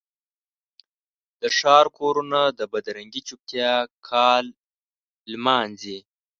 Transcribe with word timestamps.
د 1.41 1.43
ښار 1.57 1.85
کورونه 1.97 2.41
د 2.59 2.61
بدرنګې 2.73 3.21
چوپتیا 3.27 3.73
کال 4.09 4.45
نمانځي 5.31 5.99